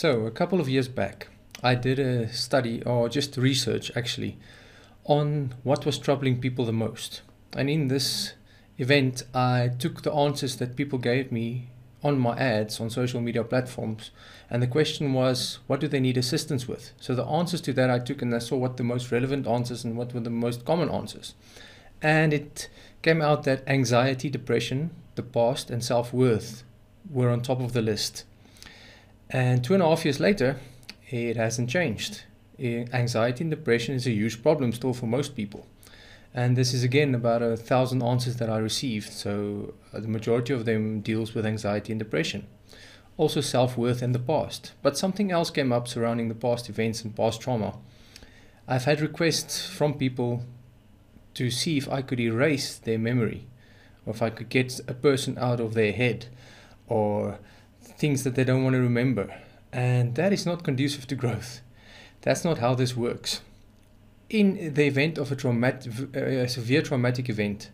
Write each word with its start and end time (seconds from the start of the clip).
So, 0.00 0.24
a 0.24 0.30
couple 0.30 0.62
of 0.62 0.68
years 0.70 0.88
back, 0.88 1.28
I 1.62 1.74
did 1.74 1.98
a 1.98 2.32
study, 2.32 2.82
or 2.84 3.10
just 3.10 3.36
research 3.36 3.94
actually, 3.94 4.38
on 5.04 5.54
what 5.62 5.84
was 5.84 5.98
troubling 5.98 6.40
people 6.40 6.64
the 6.64 6.72
most. 6.72 7.20
And 7.52 7.68
in 7.68 7.88
this 7.88 8.32
event, 8.78 9.24
I 9.34 9.68
took 9.78 10.00
the 10.00 10.14
answers 10.14 10.56
that 10.56 10.74
people 10.74 10.98
gave 10.98 11.30
me 11.30 11.68
on 12.02 12.18
my 12.18 12.34
ads 12.38 12.80
on 12.80 12.88
social 12.88 13.20
media 13.20 13.44
platforms. 13.44 14.10
And 14.48 14.62
the 14.62 14.66
question 14.66 15.12
was, 15.12 15.58
what 15.66 15.80
do 15.80 15.86
they 15.86 16.00
need 16.00 16.16
assistance 16.16 16.66
with? 16.66 16.92
So 16.98 17.14
the 17.14 17.26
answers 17.26 17.60
to 17.60 17.74
that 17.74 17.90
I 17.90 17.98
took 17.98 18.22
and 18.22 18.34
I 18.34 18.38
saw 18.38 18.56
what 18.56 18.78
the 18.78 18.84
most 18.84 19.12
relevant 19.12 19.46
answers 19.46 19.84
and 19.84 19.98
what 19.98 20.14
were 20.14 20.20
the 20.20 20.30
most 20.30 20.64
common 20.64 20.88
answers. 20.88 21.34
And 22.00 22.32
it 22.32 22.70
came 23.02 23.20
out 23.20 23.42
that 23.42 23.68
anxiety, 23.68 24.30
depression, 24.30 24.92
the 25.16 25.22
past, 25.22 25.68
and 25.68 25.84
self 25.84 26.10
worth 26.10 26.64
were 27.10 27.28
on 27.28 27.42
top 27.42 27.60
of 27.60 27.74
the 27.74 27.82
list. 27.82 28.24
And 29.32 29.64
two 29.64 29.74
and 29.74 29.82
a 29.82 29.86
half 29.86 30.04
years 30.04 30.18
later, 30.18 30.56
it 31.08 31.36
hasn't 31.36 31.70
changed. 31.70 32.22
Anxiety 32.58 33.44
and 33.44 33.50
depression 33.50 33.94
is 33.94 34.06
a 34.06 34.10
huge 34.10 34.42
problem 34.42 34.72
still 34.72 34.92
for 34.92 35.06
most 35.06 35.36
people. 35.36 35.66
And 36.34 36.56
this 36.56 36.74
is 36.74 36.84
again 36.84 37.14
about 37.14 37.42
a 37.42 37.56
thousand 37.56 38.02
answers 38.02 38.36
that 38.36 38.50
I 38.50 38.58
received. 38.58 39.12
So 39.12 39.74
uh, 39.92 40.00
the 40.00 40.08
majority 40.08 40.52
of 40.52 40.64
them 40.64 41.00
deals 41.00 41.34
with 41.34 41.46
anxiety 41.46 41.92
and 41.92 41.98
depression. 41.98 42.46
Also 43.16 43.40
self 43.40 43.76
worth 43.76 44.02
and 44.02 44.14
the 44.14 44.20
past. 44.20 44.72
But 44.82 44.98
something 44.98 45.32
else 45.32 45.50
came 45.50 45.72
up 45.72 45.88
surrounding 45.88 46.28
the 46.28 46.34
past 46.34 46.68
events 46.68 47.02
and 47.02 47.14
past 47.14 47.40
trauma. 47.40 47.74
I've 48.68 48.84
had 48.84 49.00
requests 49.00 49.66
from 49.66 49.94
people 49.94 50.44
to 51.34 51.50
see 51.50 51.76
if 51.76 51.88
I 51.88 52.02
could 52.02 52.20
erase 52.20 52.76
their 52.76 52.98
memory 52.98 53.46
or 54.06 54.14
if 54.14 54.22
I 54.22 54.30
could 54.30 54.48
get 54.48 54.80
a 54.86 54.94
person 54.94 55.36
out 55.38 55.60
of 55.60 55.74
their 55.74 55.92
head 55.92 56.26
or 56.86 57.38
things 57.80 58.24
that 58.24 58.34
they 58.34 58.44
don't 58.44 58.64
want 58.64 58.74
to 58.74 58.80
remember. 58.80 59.34
And 59.72 60.14
that 60.16 60.32
is 60.32 60.46
not 60.46 60.64
conducive 60.64 61.06
to 61.08 61.14
growth. 61.14 61.60
That's 62.22 62.44
not 62.44 62.58
how 62.58 62.74
this 62.74 62.96
works. 62.96 63.40
In 64.28 64.74
the 64.74 64.84
event 64.84 65.18
of 65.18 65.32
a, 65.32 65.36
traumatic, 65.36 65.92
uh, 66.14 66.20
a 66.20 66.48
severe 66.48 66.82
traumatic 66.82 67.28
event, 67.28 67.70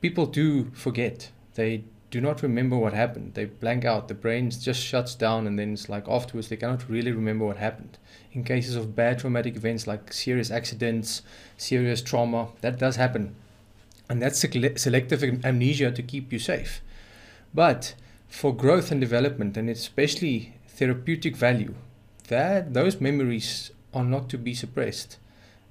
people 0.00 0.26
do 0.26 0.70
forget. 0.70 1.30
They 1.54 1.84
do 2.10 2.20
not 2.20 2.42
remember 2.42 2.76
what 2.76 2.94
happened. 2.94 3.34
They 3.34 3.44
blank 3.44 3.84
out. 3.84 4.08
The 4.08 4.14
brain 4.14 4.50
just 4.50 4.82
shuts 4.82 5.14
down, 5.14 5.46
and 5.46 5.58
then 5.58 5.74
it's 5.74 5.88
like 5.88 6.08
afterwards 6.08 6.48
they 6.48 6.56
cannot 6.56 6.88
really 6.88 7.12
remember 7.12 7.44
what 7.44 7.58
happened. 7.58 7.98
In 8.32 8.44
cases 8.44 8.76
of 8.76 8.96
bad 8.96 9.18
traumatic 9.18 9.56
events 9.56 9.86
like 9.86 10.12
serious 10.12 10.50
accidents, 10.50 11.22
serious 11.56 12.00
trauma, 12.00 12.48
that 12.62 12.78
does 12.78 12.96
happen. 12.96 13.34
And 14.08 14.22
that's 14.22 14.38
selective 14.38 15.44
amnesia 15.44 15.90
to 15.90 16.02
keep 16.02 16.32
you 16.32 16.38
safe. 16.38 16.80
But 17.52 17.94
for 18.28 18.54
growth 18.54 18.90
and 18.90 19.00
development, 19.00 19.56
and 19.56 19.68
especially 19.68 20.54
therapeutic 20.68 21.36
value, 21.36 21.74
that 22.28 22.74
those 22.74 23.00
memories 23.00 23.70
are 23.92 24.04
not 24.04 24.28
to 24.28 24.38
be 24.38 24.54
suppressed. 24.54 25.18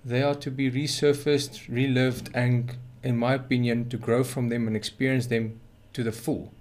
They 0.03 0.21
are 0.23 0.35
to 0.35 0.51
be 0.51 0.71
resurfaced, 0.71 1.67
relived, 1.69 2.29
and, 2.33 2.75
in 3.03 3.17
my 3.17 3.35
opinion, 3.35 3.89
to 3.89 3.97
grow 3.97 4.23
from 4.23 4.49
them 4.49 4.67
and 4.67 4.75
experience 4.75 5.27
them 5.27 5.59
to 5.93 6.03
the 6.03 6.11
full. 6.11 6.51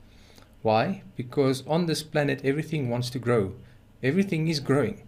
Why? 0.62 1.02
Because 1.16 1.66
on 1.66 1.86
this 1.86 2.02
planet, 2.02 2.40
everything 2.44 2.88
wants 2.90 3.08
to 3.10 3.18
grow. 3.18 3.54
Everything 4.02 4.48
is 4.48 4.60
growing. 4.60 5.02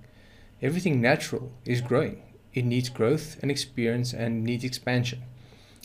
Everything 0.62 1.00
natural 1.00 1.52
is 1.64 1.80
growing. 1.80 2.22
It 2.54 2.64
needs 2.64 2.88
growth 2.88 3.36
and 3.42 3.50
experience 3.50 4.12
and 4.12 4.44
needs 4.44 4.64
expansion. 4.64 5.22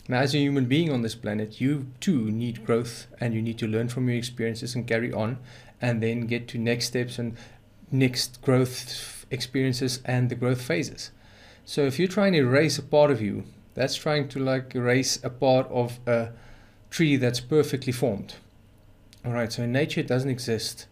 Now, 0.08 0.20
as 0.20 0.34
a 0.34 0.38
human 0.38 0.66
being 0.66 0.92
on 0.92 1.02
this 1.02 1.14
planet, 1.14 1.60
you 1.60 1.86
too 1.98 2.30
need 2.30 2.66
growth 2.66 3.06
and 3.20 3.32
you 3.32 3.40
need 3.40 3.58
to 3.58 3.66
learn 3.66 3.88
from 3.88 4.08
your 4.08 4.18
experiences 4.18 4.74
and 4.74 4.86
carry 4.86 5.12
on 5.12 5.38
and 5.80 6.02
then 6.02 6.26
get 6.26 6.46
to 6.48 6.58
next 6.58 6.86
steps 6.86 7.18
and 7.18 7.36
next 7.90 8.42
growth 8.42 9.24
experiences 9.30 10.00
and 10.04 10.28
the 10.28 10.34
growth 10.34 10.60
phases. 10.60 11.10
So, 11.64 11.86
if 11.86 11.98
you're 11.98 12.08
trying 12.08 12.34
to 12.34 12.40
erase 12.40 12.76
a 12.78 12.82
part 12.82 13.10
of 13.10 13.22
you, 13.22 13.44
that's 13.74 13.96
trying 13.96 14.28
to 14.28 14.38
like 14.38 14.74
erase 14.74 15.18
a 15.24 15.30
part 15.30 15.68
of 15.70 15.98
a 16.06 16.30
tree 16.90 17.16
that's 17.16 17.40
perfectly 17.40 17.92
formed. 17.92 18.34
All 19.24 19.32
right, 19.32 19.50
so 19.50 19.62
in 19.62 19.72
nature 19.72 20.00
it 20.00 20.06
doesn't 20.06 20.30
exist. 20.30 20.86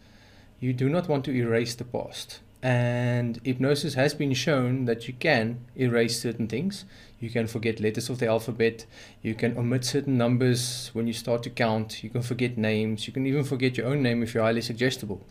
You 0.59 0.73
do 0.73 0.89
not 0.89 1.09
want 1.09 1.25
to 1.27 1.33
erase 1.33 1.75
the 1.75 1.85
past. 1.85 2.41
And 2.63 3.41
hypnosis 3.45 3.95
has 3.95 4.15
been 4.15 4.35
shown 4.35 4.85
that 4.85 5.09
you 5.09 5.15
can 5.15 5.65
erase 5.77 6.21
certain 6.21 6.47
things. 6.47 6.85
You 7.19 7.29
can 7.29 7.49
forget 7.49 7.81
letters 7.81 8.09
of 8.09 8.19
the 8.19 8.29
alphabet. 8.29 8.87
You 9.21 9.35
can 9.35 9.59
omit 9.59 9.85
certain 9.85 10.17
numbers 10.17 10.91
when 10.93 11.09
you 11.09 11.13
start 11.13 11.43
to 11.43 11.51
count. 11.51 12.05
You 12.05 12.11
can 12.11 12.23
forget 12.23 12.57
names. 12.57 13.07
You 13.07 13.13
can 13.13 13.27
even 13.27 13.43
forget 13.43 13.77
your 13.77 13.87
own 13.87 14.03
name 14.03 14.23
if 14.23 14.33
you're 14.33 14.45
highly 14.45 14.61
suggestible. 14.61 15.27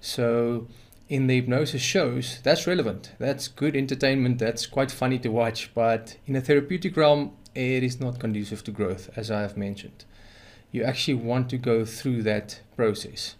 So, 0.00 0.66
in 1.08 1.28
the 1.28 1.36
hypnosis 1.36 1.82
shows, 1.82 2.40
that's 2.42 2.66
relevant. 2.66 3.12
That's 3.18 3.46
good 3.46 3.76
entertainment. 3.76 4.38
That's 4.38 4.66
quite 4.66 4.90
funny 4.90 5.18
to 5.20 5.28
watch. 5.28 5.72
But 5.74 6.16
in 6.26 6.34
a 6.34 6.40
therapeutic 6.40 6.96
realm, 6.96 7.36
it 7.54 7.84
is 7.84 8.00
not 8.00 8.18
conducive 8.18 8.64
to 8.64 8.72
growth, 8.72 9.10
as 9.14 9.30
I 9.30 9.42
have 9.42 9.56
mentioned. 9.56 10.04
You 10.72 10.82
actually 10.82 11.14
want 11.14 11.50
to 11.50 11.56
go 11.56 11.84
through 11.84 12.24
that 12.24 12.60
process. 12.74 13.36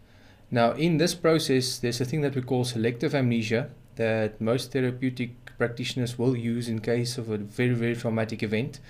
Now, 0.50 0.72
in 0.72 0.99
this 0.99 1.15
process, 1.15 1.78
there's 1.78 2.00
a 2.00 2.05
thing 2.05 2.21
that 2.21 2.34
we 2.34 2.43
call 2.43 2.65
selective 2.65 3.15
amnesia 3.15 3.71
that 3.97 4.41
most 4.41 4.72
therapeutic 4.72 5.31
practitioners 5.59 6.19
will 6.19 6.37
use 6.37 6.69
in 6.69 6.81
case 6.81 7.19
of 7.19 7.31
a 7.31 7.38
very, 7.38 7.75
very 7.75 7.97
traumatic 7.97 8.43
event. 8.43 8.81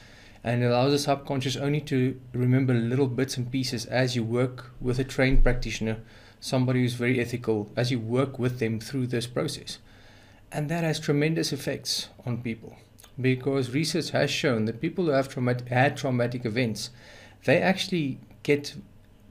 And 0.43 0.63
allows 0.63 0.93
the 0.93 0.99
subconscious 0.99 1.57
only 1.57 1.81
to 1.83 2.21
remember 2.35 2.75
little 2.75 3.07
bits 3.07 3.39
and 3.39 3.51
pieces 3.51 3.87
as 3.87 4.15
you 4.15 4.23
work 4.23 4.73
with 4.79 4.99
a 4.99 5.05
trained 5.05 5.43
practitioner, 5.43 5.99
somebody 6.39 6.83
who's 6.83 6.95
very 6.95 7.19
ethical, 7.19 7.71
as 7.77 7.91
you 7.91 7.99
work 7.99 8.39
with 8.39 8.59
them 8.59 8.79
through 8.79 9.07
this 9.07 9.27
process. 9.27 9.79
And 10.53 10.69
that 10.69 10.85
has 10.85 11.01
tremendous 11.01 11.53
effects 11.53 12.09
on 12.27 12.43
people 12.43 12.77
because 13.21 13.71
research 13.71 14.11
has 14.11 14.31
shown 14.31 14.65
that 14.65 14.81
people 14.81 15.07
who 15.07 15.13
have 15.13 15.29
traumatic, 15.29 15.69
had 15.69 15.97
traumatic 15.97 16.45
events, 16.45 16.91
they 17.45 17.59
actually 17.61 18.19
get 18.43 18.75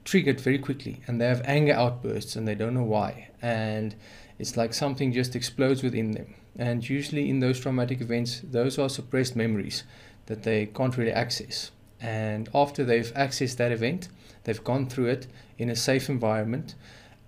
triggered 0.04 0.40
very 0.40 0.58
quickly 0.58 1.00
and 1.06 1.20
they 1.20 1.26
have 1.26 1.42
anger 1.44 1.72
outbursts 1.72 2.36
and 2.36 2.46
they 2.46 2.54
don't 2.54 2.74
know 2.74 2.84
why. 2.84 3.30
And 3.40 3.94
it's 4.38 4.56
like 4.56 4.74
something 4.74 5.12
just 5.12 5.34
explodes 5.34 5.82
within 5.82 6.12
them. 6.12 6.34
And 6.56 6.88
usually 6.88 7.28
in 7.28 7.40
those 7.40 7.58
traumatic 7.58 8.00
events, 8.00 8.40
those 8.44 8.78
are 8.78 8.88
suppressed 8.88 9.34
memories 9.34 9.84
that 10.26 10.42
they 10.42 10.66
can't 10.66 10.96
really 10.96 11.12
access. 11.12 11.70
And 12.00 12.48
after 12.54 12.84
they've 12.84 13.12
accessed 13.14 13.56
that 13.56 13.72
event, 13.72 14.08
they've 14.44 14.62
gone 14.62 14.86
through 14.86 15.06
it 15.06 15.26
in 15.58 15.70
a 15.70 15.76
safe 15.76 16.08
environment 16.08 16.74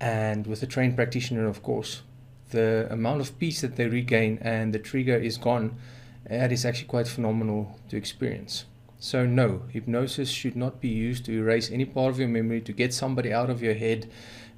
and 0.01 0.47
with 0.47 0.63
a 0.63 0.67
trained 0.67 0.97
practitioner, 0.97 1.47
of 1.47 1.63
course, 1.63 2.03
the 2.51 2.87
amount 2.91 3.21
of 3.21 3.39
peace 3.39 3.63
that 3.63 3.77
they 3.77 3.87
regain 3.87 4.39
and 4.43 4.73
the 4.73 4.79
trigger 4.79 5.17
is 5.17 5.39
gone, 5.39 5.77
that 6.29 6.53
is 6.53 6.65
actually 6.65 6.89
quite 6.89 7.09
phenomenal 7.09 7.79
to 7.89 7.97
experience. 7.97 8.67
So, 8.99 9.27
no, 9.27 9.63
hypnosis 9.71 10.31
should 10.31 10.57
not 10.57 10.81
be 10.81 10.89
used 10.89 11.27
to 11.27 11.33
erase 11.33 11.71
any 11.71 11.85
part 11.85 12.11
of 12.13 12.19
your 12.19 12.29
memory, 12.29 12.61
to 12.63 12.73
get 12.73 12.95
somebody 12.95 13.33
out 13.33 13.51
of 13.51 13.63
your 13.63 13.75
head, 13.75 14.11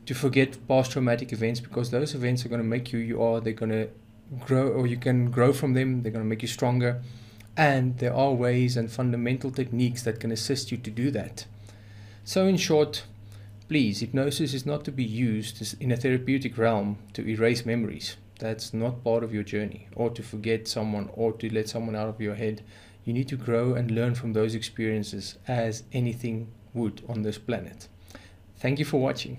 to 0.06 0.14
forget 0.14 0.66
past 0.68 0.92
traumatic 0.92 1.32
events, 1.32 1.60
because 1.60 1.90
those 1.90 2.14
events 2.14 2.44
are 2.44 2.48
going 2.48 2.62
to 2.62 2.66
make 2.66 2.92
you 2.92 2.98
you 2.98 3.22
are. 3.22 3.40
They're 3.40 3.52
going 3.52 3.72
to 3.72 3.88
grow, 4.40 4.68
or 4.68 4.86
you 4.86 4.96
can 4.96 5.30
grow 5.30 5.52
from 5.52 5.74
them. 5.74 6.02
They're 6.02 6.12
going 6.12 6.24
to 6.24 6.28
make 6.28 6.42
you 6.42 6.48
stronger. 6.48 7.02
And 7.56 7.98
there 7.98 8.14
are 8.14 8.32
ways 8.32 8.76
and 8.76 8.90
fundamental 8.90 9.50
techniques 9.50 10.02
that 10.04 10.20
can 10.20 10.30
assist 10.30 10.70
you 10.70 10.78
to 10.78 10.90
do 10.90 11.10
that. 11.10 11.46
So, 12.24 12.46
in 12.46 12.56
short, 12.56 13.02
please, 13.68 14.00
hypnosis 14.00 14.54
is 14.54 14.64
not 14.64 14.84
to 14.84 14.92
be 14.92 15.04
used 15.04 15.74
in 15.82 15.90
a 15.90 15.96
therapeutic 15.96 16.56
realm 16.56 16.98
to 17.14 17.28
erase 17.28 17.66
memories. 17.66 18.16
That's 18.38 18.72
not 18.72 19.02
part 19.02 19.24
of 19.24 19.34
your 19.34 19.42
journey, 19.42 19.88
or 19.96 20.10
to 20.10 20.22
forget 20.22 20.68
someone, 20.68 21.10
or 21.12 21.32
to 21.32 21.52
let 21.52 21.68
someone 21.68 21.96
out 21.96 22.08
of 22.08 22.20
your 22.20 22.36
head 22.36 22.62
you 23.08 23.14
need 23.14 23.26
to 23.26 23.36
grow 23.36 23.72
and 23.72 23.90
learn 23.90 24.14
from 24.14 24.34
those 24.34 24.54
experiences 24.54 25.38
as 25.48 25.82
anything 25.94 26.46
would 26.74 27.02
on 27.08 27.22
this 27.22 27.38
planet. 27.38 27.88
Thank 28.58 28.78
you 28.78 28.84
for 28.84 29.00
watching. 29.00 29.38